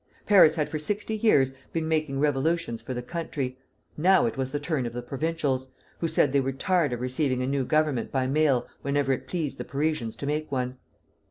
[0.25, 3.59] Paris had for sixty years been making revolutions for the country;
[3.95, 5.67] now it was the turn of the provincials,
[5.99, 9.59] who said they were tired of receiving a new Government by mail whenever it pleased
[9.59, 10.79] the Parisians to make one.